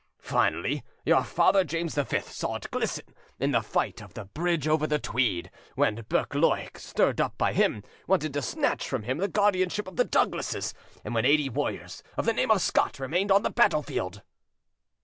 Finally, 0.17 0.83
your 1.05 1.23
father 1.23 1.63
James 1.63 1.93
V 1.93 2.19
saw 2.21 2.55
it 2.55 2.71
glisten 2.71 3.13
in 3.39 3.51
the 3.51 3.61
fight 3.61 4.01
of 4.01 4.15
the 4.15 4.25
bridge 4.25 4.67
over 4.67 4.87
the 4.87 4.97
Tweed, 4.97 5.51
when 5.75 5.97
Buccleuch, 6.09 6.79
stirred 6.79 7.21
up 7.21 7.37
by 7.37 7.53
him, 7.53 7.83
wanted 8.07 8.33
to 8.33 8.41
snatch 8.41 8.91
him 8.91 9.03
from 9.03 9.19
the 9.19 9.27
guardianship 9.27 9.87
of 9.87 9.97
the 9.97 10.03
Douglases, 10.03 10.73
and 11.05 11.13
when 11.13 11.23
eighty 11.25 11.49
warriors 11.49 12.01
of 12.17 12.25
the 12.25 12.33
name 12.33 12.49
of 12.49 12.63
Scott 12.63 12.97
remained 12.97 13.31
on 13.31 13.43
the 13.43 13.51
battlefield." 13.51 14.23